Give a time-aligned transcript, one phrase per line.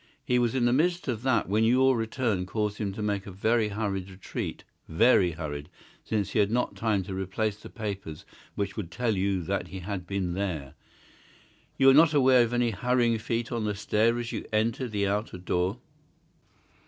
[0.25, 3.31] He was in the midst of that when your return caused him to make a
[3.31, 5.69] very hurried retreat—VERY hurried,
[6.03, 8.25] since he had not time to replace the papers
[8.55, 10.73] which would tell you that he had been there.
[11.77, 15.05] You were not aware of any hurrying feet on the stair as you entered the
[15.05, 15.77] outer door?"